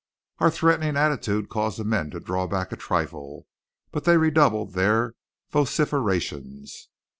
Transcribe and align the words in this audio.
Our 0.39 0.49
threatening 0.49 0.97
attitude 0.97 1.47
caused 1.49 1.77
the 1.77 1.83
men 1.83 2.09
to 2.09 2.19
draw 2.19 2.47
back 2.47 2.71
a 2.71 2.75
trifle; 2.75 3.45
but 3.91 4.03
they 4.03 4.17
redoubled 4.17 4.73
their 4.73 5.13
vociferations. 5.51 6.89